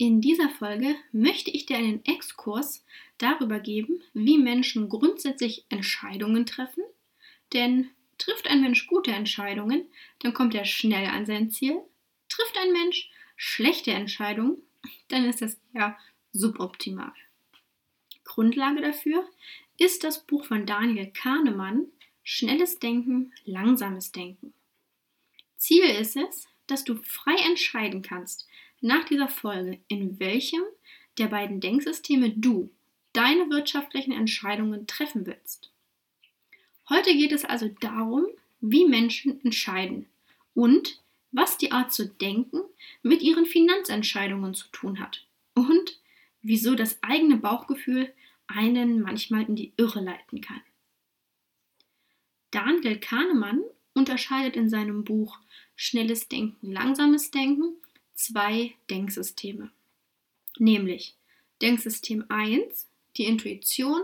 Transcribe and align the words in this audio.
In 0.00 0.22
dieser 0.22 0.48
Folge 0.48 0.96
möchte 1.12 1.50
ich 1.50 1.66
dir 1.66 1.76
einen 1.76 2.02
Exkurs 2.06 2.86
darüber 3.18 3.60
geben, 3.60 4.00
wie 4.14 4.38
Menschen 4.38 4.88
grundsätzlich 4.88 5.66
Entscheidungen 5.68 6.46
treffen. 6.46 6.82
Denn 7.52 7.90
trifft 8.16 8.48
ein 8.48 8.62
Mensch 8.62 8.86
gute 8.86 9.10
Entscheidungen, 9.10 9.84
dann 10.20 10.32
kommt 10.32 10.54
er 10.54 10.64
schnell 10.64 11.06
an 11.08 11.26
sein 11.26 11.50
Ziel. 11.50 11.82
Trifft 12.30 12.56
ein 12.56 12.72
Mensch 12.72 13.10
schlechte 13.36 13.90
Entscheidungen, 13.90 14.56
dann 15.08 15.26
ist 15.26 15.42
das 15.42 15.60
eher 15.74 15.98
suboptimal. 16.32 17.12
Grundlage 18.24 18.80
dafür 18.80 19.28
ist 19.76 20.02
das 20.02 20.24
Buch 20.24 20.46
von 20.46 20.64
Daniel 20.64 21.10
Kahnemann, 21.12 21.88
Schnelles 22.22 22.78
Denken, 22.78 23.34
langsames 23.44 24.12
Denken. 24.12 24.54
Ziel 25.58 25.84
ist 25.84 26.16
es, 26.16 26.48
dass 26.66 26.84
du 26.84 26.94
frei 27.02 27.36
entscheiden 27.44 28.00
kannst, 28.00 28.48
nach 28.80 29.04
dieser 29.04 29.28
Folge, 29.28 29.78
in 29.88 30.18
welchem 30.20 30.62
der 31.18 31.26
beiden 31.26 31.60
Denksysteme 31.60 32.30
du 32.30 32.70
deine 33.12 33.50
wirtschaftlichen 33.50 34.12
Entscheidungen 34.12 34.86
treffen 34.86 35.26
willst. 35.26 35.70
Heute 36.88 37.12
geht 37.12 37.32
es 37.32 37.44
also 37.44 37.68
darum, 37.80 38.26
wie 38.60 38.86
Menschen 38.86 39.42
entscheiden 39.44 40.06
und 40.54 41.00
was 41.32 41.58
die 41.58 41.72
Art 41.72 41.92
zu 41.92 42.08
denken 42.08 42.60
mit 43.02 43.22
ihren 43.22 43.46
Finanzentscheidungen 43.46 44.54
zu 44.54 44.68
tun 44.72 44.98
hat 44.98 45.24
und 45.54 46.00
wieso 46.42 46.74
das 46.74 47.02
eigene 47.02 47.36
Bauchgefühl 47.36 48.12
einen 48.46 49.00
manchmal 49.00 49.44
in 49.44 49.56
die 49.56 49.72
Irre 49.76 50.00
leiten 50.00 50.40
kann. 50.40 50.60
Daniel 52.50 52.98
Kahnemann 52.98 53.62
unterscheidet 53.94 54.56
in 54.56 54.68
seinem 54.68 55.04
Buch 55.04 55.38
Schnelles 55.76 56.28
Denken, 56.28 56.72
langsames 56.72 57.30
Denken 57.30 57.76
zwei 58.20 58.74
Denksysteme. 58.90 59.70
Nämlich 60.58 61.14
Denksystem 61.62 62.24
1, 62.28 62.86
die 63.16 63.24
Intuition, 63.24 64.02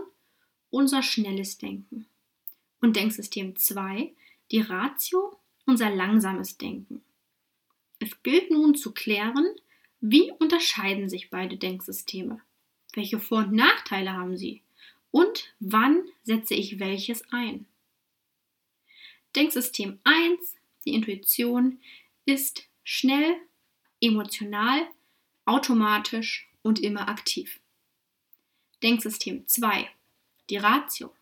unser 0.71 1.03
schnelles 1.03 1.59
Denken. 1.59 2.07
Und 2.81 2.95
Denksystem 2.95 3.55
2, 3.55 4.11
die 4.51 4.61
Ratio, 4.61 5.39
unser 5.65 5.91
langsames 5.91 6.57
Denken. 6.57 7.03
Es 7.99 8.21
gilt 8.23 8.49
nun 8.49 8.73
zu 8.73 8.91
klären, 8.91 9.45
wie 10.01 10.31
unterscheiden 10.31 11.09
sich 11.09 11.29
beide 11.29 11.57
Denksysteme? 11.57 12.41
Welche 12.93 13.19
Vor- 13.19 13.39
und 13.39 13.53
Nachteile 13.53 14.13
haben 14.13 14.37
sie? 14.37 14.63
Und 15.11 15.53
wann 15.59 16.03
setze 16.23 16.55
ich 16.55 16.79
welches 16.79 17.23
ein? 17.31 17.67
Denksystem 19.35 19.99
1, 20.03 20.55
die 20.85 20.95
Intuition, 20.95 21.79
ist 22.25 22.67
schnell, 22.83 23.37
emotional, 24.01 24.87
automatisch 25.45 26.47
und 26.61 26.79
immer 26.79 27.07
aktiv. 27.07 27.59
Denksystem 28.83 29.47
2, 29.47 29.89
die 30.49 30.57
Ratio, 30.57 31.13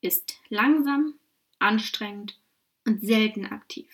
ist 0.00 0.38
langsam, 0.48 1.14
anstrengend 1.58 2.38
und 2.86 3.00
selten 3.00 3.46
aktiv. 3.46 3.88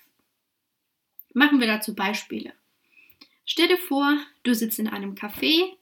Machen 1.32 1.60
wir 1.60 1.66
dazu 1.66 1.94
Beispiele. 1.94 2.52
Stell 3.46 3.68
dir 3.68 3.78
vor, 3.78 4.18
du 4.42 4.54
sitzt 4.54 4.78
in 4.78 4.88
einem 4.88 5.14
Café 5.14 5.76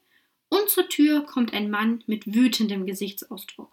und 0.49 0.69
zur 0.69 0.87
Tür 0.87 1.25
kommt 1.25 1.53
ein 1.53 1.69
Mann 1.69 2.03
mit 2.07 2.33
wütendem 2.33 2.85
Gesichtsausdruck. 2.85 3.71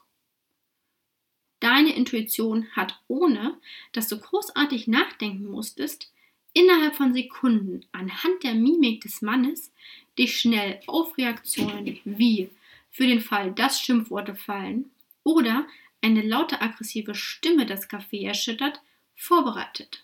Deine 1.61 1.95
Intuition 1.95 2.71
hat, 2.73 3.01
ohne 3.09 3.59
dass 3.93 4.09
du 4.09 4.19
großartig 4.19 4.87
nachdenken 4.87 5.47
musstest, 5.47 6.13
innerhalb 6.57 6.97
von 6.97 7.13
Sekunden 7.13 7.85
anhand 7.93 8.43
der 8.43 8.55
Mimik 8.55 9.03
des 9.03 9.21
Mannes 9.21 9.73
dich 10.19 10.41
schnell 10.41 10.81
auf 10.87 11.19
Reaktionen 11.19 12.01
wie 12.05 12.49
für 12.91 13.07
den 13.07 13.21
Fall, 13.21 13.53
dass 13.53 13.79
Schimpfworte 13.79 14.35
fallen 14.35 14.91
oder 15.23 15.67
eine 16.01 16.23
laute 16.23 16.63
aggressive 16.63 17.15
Stimme 17.15 17.67
das 17.67 17.91
Café 17.91 18.27
erschüttert, 18.27 18.81
vorbereitet. 19.15 20.03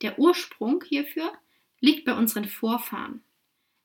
Der 0.00 0.16
Ursprung 0.20 0.84
hierfür 0.86 1.32
liegt 1.80 2.04
bei 2.04 2.14
unseren 2.14 2.44
Vorfahren. 2.44 3.24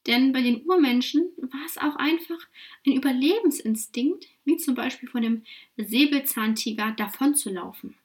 Denn 0.05 0.31
bei 0.31 0.41
den 0.41 0.63
Urmenschen 0.65 1.31
war 1.37 1.65
es 1.65 1.79
auch 1.79 1.95
einfach 1.95 2.39
ein 2.85 2.93
Überlebensinstinkt, 2.93 4.27
wie 4.45 4.57
zum 4.57 4.75
Beispiel 4.75 5.09
von 5.09 5.23
dem 5.23 5.43
Säbelzahntiger 5.77 6.91
davonzulaufen. 6.91 7.95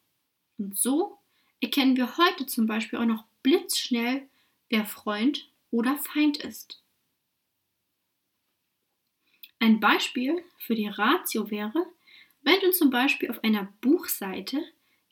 Und 0.57 0.79
so 0.79 1.19
erkennen 1.61 1.97
wir 1.97 2.17
heute 2.17 2.47
zum 2.47 2.67
Beispiel 2.67 3.01
auch 3.01 3.05
noch 3.05 3.28
blitzschnell, 3.43 4.29
wer 4.69 4.85
Freund 4.85 5.51
oder 5.71 5.97
Feind 5.99 6.39
ist. 6.39 6.83
Ein 9.59 9.81
Beispiel 9.81 10.43
für 10.59 10.75
die 10.75 10.89
Ratio 10.89 11.51
wäre, 11.51 11.87
wenn 12.43 12.61
du 12.61 12.71
zum 12.71 12.91
Beispiel 12.91 13.31
auf 13.31 13.43
einer 13.43 13.73
Buchseite 13.81 14.63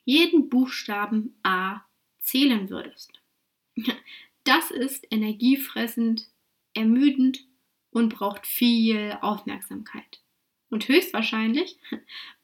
jeden 0.05 0.49
Buchstaben 0.49 1.37
A 1.43 1.81
zählen 2.21 2.69
würdest. 2.69 3.21
Das 4.43 4.71
ist 4.71 5.05
energiefressend, 5.11 6.29
ermüdend 6.73 7.45
und 7.91 8.07
braucht 8.07 8.47
viel 8.47 9.17
Aufmerksamkeit. 9.21 10.21
Und 10.69 10.87
höchstwahrscheinlich 10.87 11.77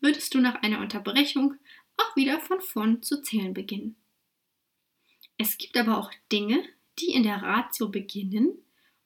würdest 0.01 0.33
du 0.33 0.39
nach 0.39 0.55
einer 0.55 0.79
Unterbrechung 0.79 1.55
auch 1.95 2.15
wieder 2.15 2.39
von 2.41 2.59
vorn 2.59 3.01
zu 3.01 3.21
zählen 3.21 3.53
beginnen. 3.53 3.95
Es 5.37 5.57
gibt 5.57 5.77
aber 5.77 5.97
auch 5.97 6.11
Dinge, 6.31 6.63
die 6.99 7.13
in 7.13 7.23
der 7.23 7.41
Ratio 7.41 7.89
beginnen 7.89 8.49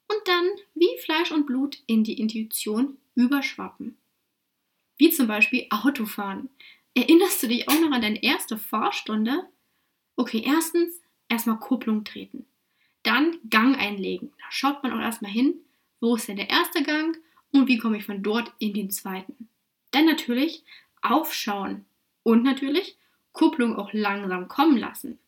und 0.08 0.22
dann 0.26 0.46
wie 0.76 0.98
Fleisch 1.04 1.32
und 1.32 1.46
Blut 1.46 1.78
in 1.88 2.04
die 2.04 2.20
Intuition 2.20 2.98
überschwappen. 3.16 3.98
Wie 4.98 5.10
zum 5.10 5.28
Beispiel 5.28 5.68
Autofahren. 5.70 6.50
Erinnerst 6.94 7.44
du 7.44 7.48
dich 7.48 7.70
auch 7.70 7.80
noch 7.80 7.92
an 7.92 8.02
deine 8.02 8.24
erste 8.24 8.58
Fahrstunde? 8.58 9.48
Okay, 10.16 10.44
erstens 10.46 11.00
erstmal 11.30 11.60
Kupplung 11.60 12.04
treten. 12.04 12.46
Dann 13.04 13.38
Gang 13.50 13.78
einlegen. 13.78 14.34
Da 14.40 14.46
schaut 14.50 14.82
man 14.84 14.94
auch 14.94 15.00
erstmal 15.02 15.32
hin, 15.32 15.56
wo 16.00 16.16
ist 16.16 16.28
denn 16.28 16.38
der 16.38 16.50
erste 16.50 16.84
Gang 16.84 17.18
und 17.52 17.68
wie 17.68 17.78
komme 17.78 17.98
ich 17.98 18.06
von 18.06 18.24
dort 18.24 18.52
in 18.60 18.74
den 18.74 18.90
zweiten. 18.90 19.50
Dann 19.92 20.06
natürlich 20.06 20.64
aufschauen 21.02 21.86
und 22.24 22.44
natürlich 22.44 22.98
Kupplung 23.32 23.76
auch 23.76 23.94
langsam 23.94 24.48
kommen 24.48 24.78
lassen. 24.78 25.20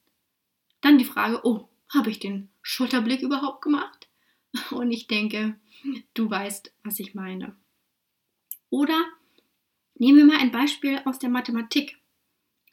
Dann 0.81 0.97
die 0.97 1.05
Frage, 1.05 1.41
oh, 1.43 1.67
habe 1.93 2.09
ich 2.09 2.19
den 2.19 2.49
Schulterblick 2.61 3.21
überhaupt 3.21 3.61
gemacht? 3.61 4.07
Und 4.71 4.91
ich 4.91 5.07
denke, 5.07 5.59
du 6.13 6.29
weißt, 6.29 6.73
was 6.83 6.99
ich 6.99 7.15
meine. 7.15 7.55
Oder 8.69 9.05
nehmen 9.95 10.17
wir 10.17 10.25
mal 10.25 10.39
ein 10.39 10.51
Beispiel 10.51 11.01
aus 11.05 11.19
der 11.19 11.29
Mathematik. 11.29 11.97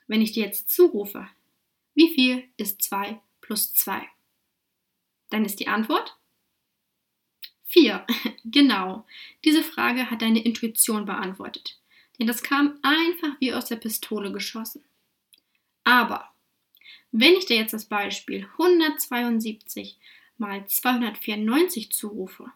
Wenn 0.06 0.22
ich 0.22 0.33
dir 0.33 0.45
jetzt 0.45 0.71
zurufe, 0.71 1.28
wie 1.95 2.15
viel 2.15 2.45
ist 2.56 2.83
2 2.83 3.21
plus 3.41 3.72
2? 3.75 4.06
Dann 5.31 5.45
ist 5.45 5.59
die 5.59 5.69
Antwort 5.69 6.16
4. 7.65 8.07
genau. 8.45 9.07
Diese 9.45 9.63
Frage 9.63 10.10
hat 10.10 10.22
deine 10.22 10.45
Intuition 10.45 11.04
beantwortet. 11.07 11.81
Denn 12.19 12.27
das 12.27 12.42
kam 12.42 12.78
einfach 12.83 13.41
wie 13.41 13.53
aus 13.53 13.66
der 13.66 13.77
Pistole 13.77 14.33
geschossen. 14.33 14.84
Aber 15.84 16.31
wenn 17.18 17.34
ich 17.34 17.47
dir 17.47 17.57
jetzt 17.57 17.72
das 17.72 17.86
Beispiel 17.86 18.47
172 18.59 19.98
mal 20.36 20.66
294 20.66 21.91
zurufe, 21.91 22.53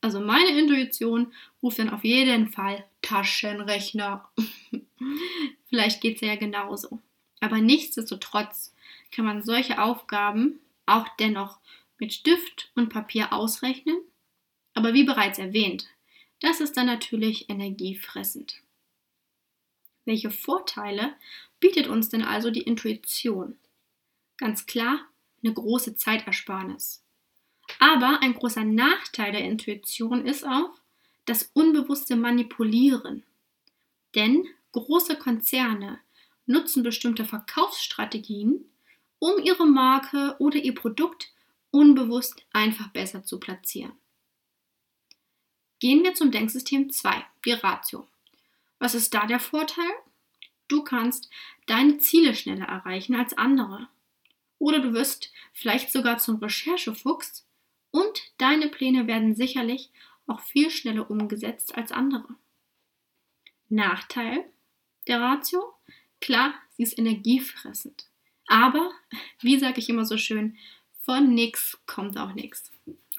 also 0.00 0.18
meine 0.20 0.58
Intuition 0.58 1.32
ruft 1.62 1.78
dann 1.78 1.90
auf 1.90 2.02
jeden 2.02 2.48
Fall 2.48 2.84
Taschenrechner. 3.02 4.28
Vielleicht 5.68 6.00
geht 6.00 6.16
es 6.16 6.22
ja 6.22 6.34
genauso. 6.34 6.98
Aber 7.40 7.58
nichtsdestotrotz 7.58 8.74
kann 9.12 9.24
man 9.24 9.44
solche 9.44 9.80
Aufgaben 9.80 10.58
auch 10.86 11.06
dennoch 11.20 11.60
mit 11.98 12.12
Stift 12.12 12.72
und 12.74 12.88
Papier 12.88 13.32
ausrechnen. 13.32 13.96
Aber 14.74 14.92
wie 14.92 15.04
bereits 15.04 15.38
erwähnt, 15.38 15.86
das 16.40 16.60
ist 16.60 16.76
dann 16.76 16.86
natürlich 16.86 17.48
energiefressend. 17.48 18.56
Welche 20.04 20.32
Vorteile 20.32 21.14
bietet 21.62 21.86
uns 21.86 22.10
denn 22.10 22.22
also 22.22 22.50
die 22.50 22.62
Intuition? 22.62 23.56
Ganz 24.36 24.66
klar, 24.66 25.00
eine 25.42 25.54
große 25.54 25.94
Zeitersparnis. 25.96 27.02
Aber 27.78 28.20
ein 28.20 28.34
großer 28.34 28.64
Nachteil 28.64 29.32
der 29.32 29.44
Intuition 29.44 30.26
ist 30.26 30.44
auch 30.44 30.74
das 31.24 31.50
unbewusste 31.54 32.16
Manipulieren. 32.16 33.22
Denn 34.16 34.44
große 34.72 35.16
Konzerne 35.16 36.00
nutzen 36.46 36.82
bestimmte 36.82 37.24
Verkaufsstrategien, 37.24 38.64
um 39.20 39.40
ihre 39.42 39.66
Marke 39.66 40.34
oder 40.40 40.56
ihr 40.56 40.74
Produkt 40.74 41.30
unbewusst 41.70 42.44
einfach 42.52 42.88
besser 42.88 43.22
zu 43.22 43.38
platzieren. 43.38 43.92
Gehen 45.78 46.02
wir 46.02 46.14
zum 46.14 46.32
Denksystem 46.32 46.90
2, 46.90 47.24
die 47.44 47.52
Ratio. 47.52 48.08
Was 48.80 48.96
ist 48.96 49.14
da 49.14 49.26
der 49.26 49.38
Vorteil? 49.38 49.92
Du 50.72 50.82
kannst 50.82 51.28
deine 51.66 51.98
Ziele 51.98 52.34
schneller 52.34 52.64
erreichen 52.64 53.14
als 53.14 53.36
andere. 53.36 53.88
Oder 54.56 54.78
du 54.78 54.94
wirst 54.94 55.30
vielleicht 55.52 55.92
sogar 55.92 56.16
zum 56.16 56.36
Recherchefuchs 56.36 57.46
und 57.90 58.22
deine 58.38 58.68
Pläne 58.68 59.06
werden 59.06 59.34
sicherlich 59.34 59.90
auch 60.26 60.40
viel 60.40 60.70
schneller 60.70 61.10
umgesetzt 61.10 61.74
als 61.74 61.92
andere. 61.92 62.36
Nachteil 63.68 64.50
der 65.06 65.20
Ratio? 65.20 65.74
Klar, 66.22 66.54
sie 66.70 66.84
ist 66.84 66.98
energiefressend. 66.98 68.06
Aber, 68.46 68.92
wie 69.42 69.58
sage 69.58 69.78
ich 69.78 69.90
immer 69.90 70.06
so 70.06 70.16
schön, 70.16 70.56
von 71.02 71.34
nix 71.34 71.82
kommt 71.84 72.16
auch 72.16 72.32
nichts. 72.32 72.70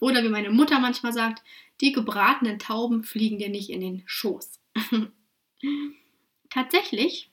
Oder 0.02 0.24
wie 0.24 0.30
meine 0.30 0.50
Mutter 0.50 0.80
manchmal 0.80 1.14
sagt, 1.14 1.44
die 1.82 1.92
gebratenen 1.92 2.58
Tauben 2.58 3.04
fliegen 3.04 3.38
dir 3.38 3.50
nicht 3.50 3.70
in 3.70 3.82
den 3.82 4.02
Schoß. 4.08 4.60
Tatsächlich 6.50 7.30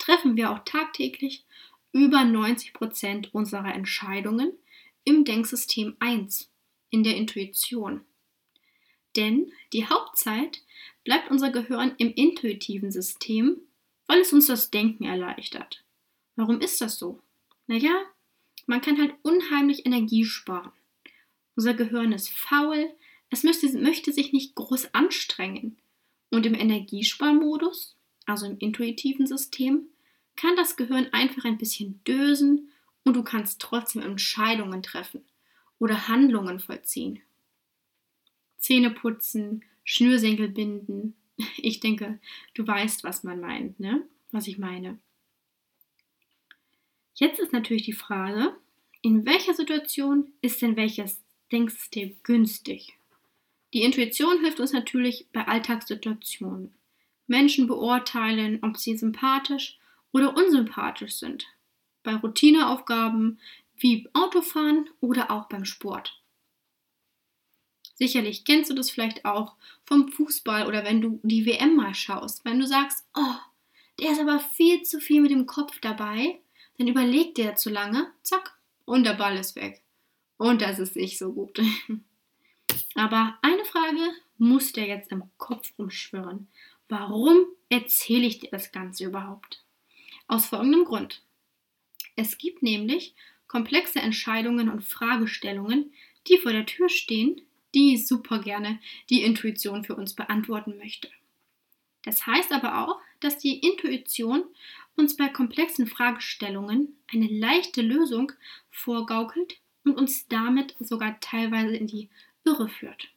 treffen 0.00 0.36
wir 0.36 0.50
auch 0.50 0.64
tagtäglich 0.64 1.44
über 1.92 2.24
90 2.24 2.72
Prozent 2.72 3.34
unserer 3.34 3.72
Entscheidungen 3.72 4.52
im 5.04 5.24
Denksystem 5.24 5.96
1, 6.00 6.50
in 6.90 7.04
der 7.04 7.16
Intuition. 7.16 8.02
Denn 9.16 9.52
die 9.72 9.86
Hauptzeit 9.86 10.62
bleibt 11.04 11.30
unser 11.30 11.50
Gehirn 11.50 11.94
im 11.98 12.12
intuitiven 12.12 12.90
System, 12.90 13.60
weil 14.06 14.20
es 14.20 14.32
uns 14.32 14.46
das 14.46 14.70
Denken 14.70 15.04
erleichtert. 15.04 15.84
Warum 16.36 16.60
ist 16.60 16.80
das 16.80 16.98
so? 16.98 17.20
Naja, 17.66 18.04
man 18.66 18.80
kann 18.80 18.98
halt 18.98 19.14
unheimlich 19.22 19.86
Energie 19.86 20.24
sparen. 20.24 20.72
Unser 21.56 21.74
Gehirn 21.74 22.12
ist 22.12 22.30
faul, 22.30 22.92
es 23.30 23.42
möchte, 23.42 23.68
möchte 23.78 24.12
sich 24.12 24.32
nicht 24.32 24.54
groß 24.54 24.94
anstrengen. 24.94 25.78
Und 26.30 26.46
im 26.46 26.54
Energiesparmodus, 26.54 27.96
also 28.30 28.46
im 28.46 28.58
intuitiven 28.58 29.26
System, 29.26 29.88
kann 30.36 30.56
das 30.56 30.76
Gehirn 30.76 31.08
einfach 31.12 31.44
ein 31.44 31.58
bisschen 31.58 32.02
dösen 32.04 32.70
und 33.04 33.14
du 33.14 33.22
kannst 33.22 33.60
trotzdem 33.60 34.02
Entscheidungen 34.02 34.82
treffen 34.82 35.24
oder 35.78 36.08
Handlungen 36.08 36.60
vollziehen. 36.60 37.20
Zähne 38.58 38.90
putzen, 38.90 39.64
Schnürsenkel 39.84 40.48
binden. 40.48 41.14
Ich 41.56 41.80
denke, 41.80 42.18
du 42.52 42.66
weißt, 42.66 43.02
was 43.02 43.24
man 43.24 43.40
meint, 43.40 43.80
ne? 43.80 44.06
Was 44.30 44.46
ich 44.46 44.58
meine. 44.58 44.98
Jetzt 47.14 47.40
ist 47.40 47.52
natürlich 47.52 47.84
die 47.84 47.94
Frage, 47.94 48.54
in 49.00 49.24
welcher 49.24 49.54
Situation 49.54 50.32
ist 50.42 50.60
denn 50.60 50.76
welches 50.76 51.22
Denksystem 51.50 52.16
günstig? 52.22 52.98
Die 53.72 53.82
Intuition 53.82 54.40
hilft 54.40 54.60
uns 54.60 54.72
natürlich 54.72 55.26
bei 55.32 55.46
Alltagssituationen. 55.46 56.74
Menschen 57.30 57.68
beurteilen, 57.68 58.58
ob 58.62 58.76
sie 58.76 58.98
sympathisch 58.98 59.78
oder 60.12 60.36
unsympathisch 60.36 61.14
sind. 61.14 61.46
Bei 62.02 62.16
Routineaufgaben 62.16 63.38
wie 63.76 64.08
Autofahren 64.12 64.90
oder 65.00 65.30
auch 65.30 65.46
beim 65.46 65.64
Sport. 65.64 66.20
Sicherlich 67.94 68.44
kennst 68.44 68.70
du 68.70 68.74
das 68.74 68.90
vielleicht 68.90 69.24
auch 69.24 69.54
vom 69.84 70.08
Fußball 70.08 70.66
oder 70.66 70.84
wenn 70.84 71.00
du 71.00 71.20
die 71.22 71.46
WM 71.46 71.76
mal 71.76 71.94
schaust. 71.94 72.44
Wenn 72.44 72.58
du 72.58 72.66
sagst, 72.66 73.06
oh, 73.14 73.36
der 74.00 74.10
ist 74.10 74.20
aber 74.20 74.40
viel 74.40 74.82
zu 74.82 74.98
viel 74.98 75.20
mit 75.20 75.30
dem 75.30 75.46
Kopf 75.46 75.78
dabei, 75.80 76.40
dann 76.78 76.88
überlegt 76.88 77.38
der 77.38 77.54
zu 77.54 77.70
lange, 77.70 78.10
zack, 78.22 78.58
und 78.86 79.04
der 79.04 79.14
Ball 79.14 79.36
ist 79.36 79.54
weg. 79.54 79.82
Und 80.36 80.62
das 80.62 80.78
ist 80.78 80.96
nicht 80.96 81.18
so 81.18 81.32
gut. 81.32 81.60
Aber 82.94 83.38
eine 83.42 83.64
Frage 83.64 84.00
muss 84.38 84.72
dir 84.72 84.86
jetzt 84.86 85.12
im 85.12 85.24
Kopf 85.36 85.72
rumschwirren. 85.78 86.48
Warum 86.90 87.46
erzähle 87.68 88.26
ich 88.26 88.40
dir 88.40 88.50
das 88.50 88.72
Ganze 88.72 89.04
überhaupt? 89.04 89.64
Aus 90.26 90.46
folgendem 90.46 90.84
Grund. 90.84 91.22
Es 92.16 92.36
gibt 92.36 92.64
nämlich 92.64 93.14
komplexe 93.46 94.00
Entscheidungen 94.00 94.68
und 94.68 94.82
Fragestellungen, 94.82 95.92
die 96.26 96.36
vor 96.38 96.50
der 96.52 96.66
Tür 96.66 96.88
stehen, 96.88 97.42
die 97.76 97.96
super 97.96 98.40
gerne 98.40 98.80
die 99.08 99.22
Intuition 99.22 99.84
für 99.84 99.94
uns 99.94 100.14
beantworten 100.14 100.78
möchte. 100.78 101.08
Das 102.02 102.26
heißt 102.26 102.50
aber 102.50 102.84
auch, 102.84 103.00
dass 103.20 103.38
die 103.38 103.60
Intuition 103.60 104.42
uns 104.96 105.16
bei 105.16 105.28
komplexen 105.28 105.86
Fragestellungen 105.86 106.96
eine 107.06 107.28
leichte 107.28 107.82
Lösung 107.82 108.32
vorgaukelt 108.68 109.60
und 109.84 109.96
uns 109.96 110.26
damit 110.26 110.74
sogar 110.80 111.20
teilweise 111.20 111.76
in 111.76 111.86
die 111.86 112.10
Irre 112.44 112.68
führt. 112.68 113.10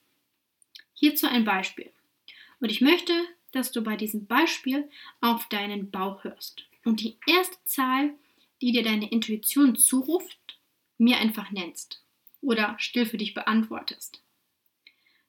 Hierzu 0.94 1.26
ein 1.26 1.44
Beispiel. 1.44 1.92
Und 2.60 2.70
ich 2.70 2.82
möchte, 2.82 3.14
dass 3.54 3.72
du 3.72 3.82
bei 3.82 3.96
diesem 3.96 4.26
Beispiel 4.28 4.90
auf 5.22 5.48
deinen 5.48 5.90
Bauch 5.90 6.24
hörst 6.24 6.66
und 6.84 7.00
die 7.00 7.18
erste 7.26 7.58
Zahl, 7.64 8.14
die 8.62 8.72
dir 8.72 8.84
deine 8.84 9.10
Intuition 9.10 9.76
zuruft, 9.76 10.60
mir 10.98 11.18
einfach 11.18 11.52
nennst 11.52 12.04
oder 12.42 12.76
still 12.80 13.06
für 13.06 13.18
dich 13.18 13.34
beantwortest. 13.34 14.22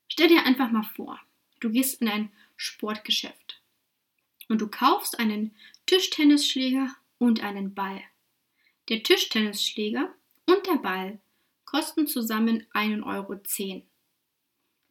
Stell 0.08 0.28
dir 0.28 0.44
einfach 0.44 0.70
mal 0.70 0.82
vor, 0.82 1.20
du 1.60 1.70
gehst 1.70 2.00
in 2.00 2.08
ein 2.08 2.32
Sportgeschäft 2.56 3.60
und 4.48 4.60
du 4.60 4.68
kaufst 4.68 5.18
einen 5.18 5.54
Tischtennisschläger 5.86 6.94
und 7.18 7.42
einen 7.42 7.74
Ball. 7.74 8.02
Der 8.88 9.02
Tischtennisschläger 9.02 10.14
und 10.46 10.66
der 10.66 10.76
Ball 10.76 11.20
kosten 11.64 12.06
zusammen 12.06 12.66
1,10 12.72 13.02
Euro. 13.04 13.40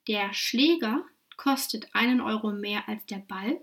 Der 0.07 0.33
Schläger 0.33 1.05
kostet 1.37 1.93
einen 1.93 2.21
Euro 2.21 2.51
mehr 2.51 2.87
als 2.87 3.05
der 3.05 3.17
Ball. 3.17 3.61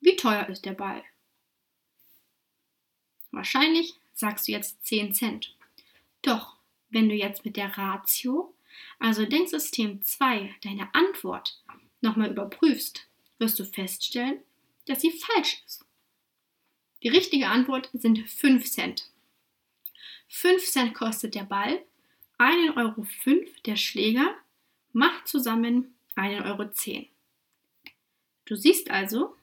Wie 0.00 0.16
teuer 0.16 0.48
ist 0.48 0.64
der 0.64 0.72
Ball? 0.72 1.02
Wahrscheinlich 3.30 3.94
sagst 4.14 4.46
du 4.46 4.52
jetzt 4.52 4.84
10 4.86 5.14
Cent. 5.14 5.56
Doch, 6.22 6.56
wenn 6.90 7.08
du 7.08 7.14
jetzt 7.14 7.44
mit 7.44 7.56
der 7.56 7.76
Ratio, 7.76 8.54
also 8.98 9.24
Denksystem 9.24 10.02
2, 10.02 10.54
deine 10.62 10.94
Antwort 10.94 11.60
nochmal 12.00 12.30
überprüfst, 12.30 13.06
wirst 13.38 13.58
du 13.58 13.64
feststellen, 13.64 14.40
dass 14.86 15.00
sie 15.00 15.10
falsch 15.10 15.62
ist. 15.66 15.84
Die 17.02 17.08
richtige 17.08 17.48
Antwort 17.48 17.90
sind 17.92 18.18
5 18.18 18.70
Cent. 18.70 19.10
5 20.28 20.64
Cent 20.64 20.94
kostet 20.94 21.34
der 21.34 21.44
Ball, 21.44 21.84
1,05 22.38 22.76
Euro 22.76 23.06
der 23.66 23.76
Schläger, 23.76 24.34
macht 24.92 25.26
zusammen 25.26 25.94
1,10 26.16 26.44
Euro. 26.44 26.70
Du 28.44 28.56
siehst 28.56 28.90
also, 28.90 29.36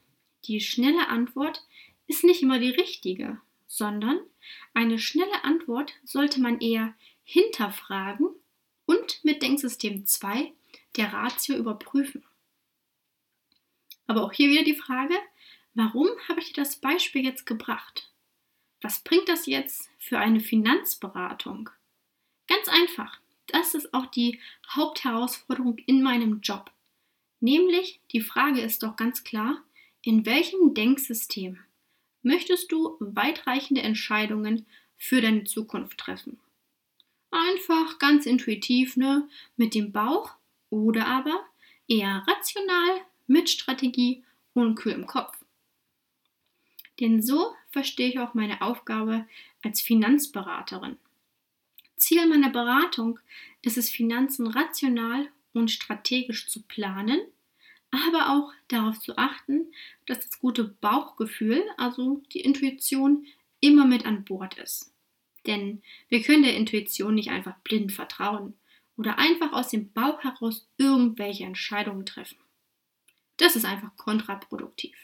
die 0.46 0.62
schnelle 0.62 1.08
Antwort 1.08 1.66
ist 2.08 2.24
nicht 2.24 2.42
immer 2.42 2.60
die 2.60 2.70
richtige, 2.70 3.40
sondern 3.68 4.20
eine 4.74 5.00
schnelle 5.00 5.44
Antwort 5.44 5.94
sollte 6.04 6.42
man 6.42 6.60
eher 6.60 6.96
hinterfragen 7.24 8.30
und 8.86 9.24
mit 9.24 9.42
Denksystem 9.42 10.06
2 10.06 10.52
der 10.96 11.14
Ratio 11.14 11.56
überprüfen. 11.56 12.24
Aber 14.08 14.24
auch 14.24 14.34
hier 14.34 14.50
wieder 14.50 14.64
die 14.64 14.76
Frage, 14.76 15.14
warum 15.76 16.10
habe 16.28 16.40
ich 16.40 16.54
dir 16.54 16.64
das 16.64 16.78
Beispiel 16.78 17.24
jetzt 17.24 17.46
gebracht? 17.46 18.12
Was 18.82 19.04
bringt 19.04 19.30
das 19.30 19.46
jetzt 19.46 19.90
für 20.00 20.18
eine 20.18 20.40
Finanzberatung? 20.40 21.70
Ganz 22.48 22.68
einfach. 22.68 23.20
Das 23.52 23.74
ist 23.74 23.94
auch 23.94 24.06
die 24.06 24.40
Hauptherausforderung 24.70 25.78
in 25.86 26.02
meinem 26.02 26.42
Job. 26.42 26.72
Nämlich, 27.40 28.00
die 28.12 28.22
Frage 28.22 28.62
ist 28.62 28.84
doch 28.84 28.96
ganz 28.96 29.24
klar, 29.24 29.64
in 30.02 30.26
welchem 30.26 30.74
Denksystem 30.74 31.60
möchtest 32.22 32.72
du 32.72 32.98
weitreichende 33.00 33.82
Entscheidungen 33.82 34.66
für 34.98 35.22
deine 35.22 35.46
Zukunft 35.46 35.98
treffen? 35.98 36.40
Einfach 37.32 38.00
ganz 38.00 38.26
intuitiv, 38.26 38.98
ne, 38.98 39.28
mit 39.56 39.74
dem 39.74 39.92
Bauch 39.92 40.36
oder 40.70 41.08
aber 41.08 41.46
eher 41.88 42.26
rational 42.28 43.02
mit 43.28 43.50
Strategie 43.50 44.24
und 44.54 44.76
kühl 44.76 44.94
im 44.94 45.06
Kopf. 45.06 45.38
Denn 47.00 47.22
so 47.22 47.54
verstehe 47.70 48.10
ich 48.10 48.20
auch 48.20 48.34
meine 48.34 48.62
Aufgabe 48.62 49.26
als 49.64 49.82
Finanzberaterin. 49.82 50.98
Ziel 52.10 52.26
meiner 52.26 52.50
Beratung 52.50 53.20
ist 53.62 53.78
es, 53.78 53.92
Finanzen 53.92 54.48
rational 54.48 55.30
und 55.54 55.70
strategisch 55.70 56.50
zu 56.50 56.64
planen, 56.64 57.22
aber 57.92 58.32
auch 58.32 58.52
darauf 58.68 59.00
zu 59.00 59.16
achten, 59.16 59.72
dass 60.08 60.22
das 60.22 60.40
gute 60.40 60.64
Bauchgefühl, 60.64 61.64
also 61.78 62.24
die 62.34 62.40
Intuition, 62.40 63.28
immer 63.60 63.86
mit 63.86 64.08
an 64.08 64.26
Bord 64.26 64.58
ist. 64.58 64.92
Denn 65.46 65.84
wir 66.08 66.24
können 66.24 66.42
der 66.42 66.56
Intuition 66.56 67.14
nicht 67.14 67.30
einfach 67.30 67.60
blind 67.60 67.92
vertrauen 67.92 68.56
oder 68.98 69.20
einfach 69.20 69.54
aus 69.54 69.70
dem 69.70 69.94
Bauch 69.94 70.24
heraus 70.24 70.68
irgendwelche 70.78 71.44
Entscheidungen 71.44 72.08
treffen. 72.08 72.40
Das 73.38 73.56
ist 73.56 73.66
einfach 73.66 73.96
kontraproduktiv. 73.98 74.98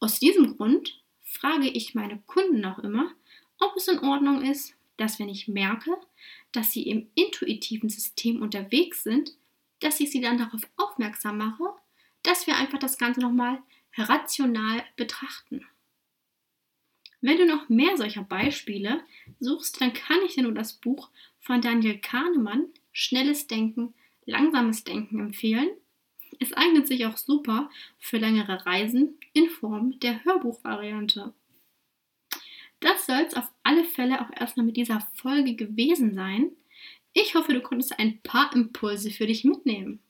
Aus 0.00 0.18
diesem 0.18 0.56
Grund 0.56 1.04
frage 1.22 1.68
ich 1.68 1.94
meine 1.94 2.18
Kunden 2.26 2.64
auch 2.64 2.80
immer, 2.80 3.12
ob 3.60 3.76
es 3.76 3.86
in 3.86 4.00
Ordnung 4.00 4.42
ist, 4.42 4.74
dass 5.00 5.18
wenn 5.18 5.28
ich 5.30 5.48
merke, 5.48 5.90
dass 6.52 6.72
sie 6.72 6.82
im 6.82 7.08
intuitiven 7.14 7.88
System 7.88 8.42
unterwegs 8.42 9.02
sind, 9.02 9.34
dass 9.80 9.98
ich 9.98 10.10
sie 10.10 10.20
dann 10.20 10.38
darauf 10.38 10.60
aufmerksam 10.76 11.38
mache, 11.38 11.64
dass 12.22 12.46
wir 12.46 12.56
einfach 12.56 12.78
das 12.78 12.98
Ganze 12.98 13.20
nochmal 13.20 13.62
rational 13.96 14.84
betrachten. 14.96 15.66
Wenn 17.22 17.38
du 17.38 17.46
noch 17.46 17.68
mehr 17.68 17.96
solcher 17.96 18.22
Beispiele 18.22 19.02
suchst, 19.40 19.80
dann 19.80 19.92
kann 19.92 20.18
ich 20.26 20.34
dir 20.34 20.42
nur 20.42 20.52
das 20.52 20.74
Buch 20.74 21.10
von 21.38 21.60
Daniel 21.60 21.98
Kahnemann, 21.98 22.66
Schnelles 22.92 23.46
Denken, 23.46 23.94
Langsames 24.26 24.84
Denken 24.84 25.18
empfehlen. 25.20 25.70
Es 26.38 26.52
eignet 26.52 26.86
sich 26.86 27.06
auch 27.06 27.16
super 27.16 27.70
für 27.98 28.18
längere 28.18 28.64
Reisen 28.64 29.18
in 29.32 29.48
Form 29.48 29.98
der 30.00 30.24
Hörbuchvariante. 30.24 31.34
Das 32.80 33.04
soll 33.04 33.26
es 33.26 33.34
auf 33.34 33.44
alle 33.62 33.84
Fälle 33.84 34.20
auch 34.20 34.30
erstmal 34.38 34.64
mit 34.64 34.76
dieser 34.76 35.06
Folge 35.14 35.54
gewesen 35.54 36.14
sein. 36.14 36.50
Ich 37.12 37.34
hoffe, 37.34 37.52
du 37.52 37.60
konntest 37.60 37.98
ein 37.98 38.20
paar 38.22 38.50
Impulse 38.54 39.10
für 39.10 39.26
dich 39.26 39.44
mitnehmen. 39.44 40.00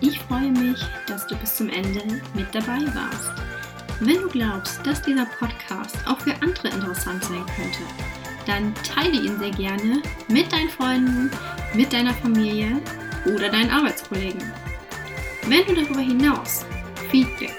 Ich 0.00 0.18
freue 0.18 0.50
mich, 0.50 0.80
dass 1.06 1.26
du 1.26 1.36
bis 1.36 1.56
zum 1.56 1.68
Ende 1.68 2.02
mit 2.34 2.52
dabei 2.52 2.84
warst. 2.94 3.30
Wenn 4.00 4.22
du 4.22 4.28
glaubst, 4.28 4.84
dass 4.84 5.02
dieser 5.02 5.26
Podcast 5.26 5.96
auch 6.06 6.18
für 6.18 6.34
andere 6.42 6.68
interessant 6.68 7.22
sein 7.22 7.44
könnte, 7.54 7.80
dann 8.46 8.74
teile 8.82 9.22
ihn 9.22 9.38
sehr 9.38 9.50
gerne 9.50 10.02
mit 10.28 10.50
deinen 10.50 10.70
Freunden, 10.70 11.30
mit 11.74 11.92
deiner 11.92 12.14
Familie 12.14 12.80
oder 13.26 13.50
deinen 13.50 13.70
Arbeitskollegen. 13.70 14.42
Wenn 15.46 15.66
du 15.66 15.74
darüber 15.74 16.00
hinaus 16.00 16.64
Feedback, 17.10 17.54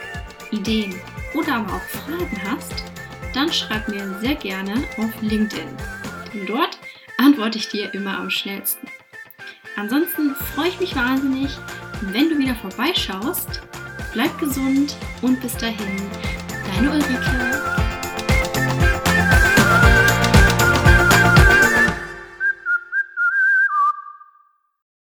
Ideen 0.51 0.95
oder 1.35 1.57
aber 1.57 1.75
auch 1.75 1.81
Fragen 1.81 2.41
hast, 2.43 2.90
dann 3.33 3.51
schreib 3.51 3.87
mir 3.87 4.07
sehr 4.19 4.35
gerne 4.35 4.73
auf 4.97 5.21
LinkedIn. 5.21 5.69
Denn 6.33 6.45
dort 6.45 6.77
antworte 7.17 7.57
ich 7.57 7.69
dir 7.69 7.93
immer 7.93 8.17
am 8.17 8.29
schnellsten. 8.29 8.87
Ansonsten 9.75 10.35
freue 10.53 10.69
ich 10.69 10.79
mich 10.79 10.95
wahnsinnig, 10.95 11.51
wenn 12.01 12.29
du 12.29 12.37
wieder 12.37 12.55
vorbeischaust. 12.55 13.61
Bleib 14.13 14.37
gesund 14.39 14.95
und 15.21 15.41
bis 15.41 15.55
dahin, 15.57 16.09
deine 16.75 16.91
Ulrike. 16.91 17.70